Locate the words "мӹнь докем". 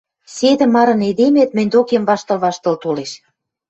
1.55-2.03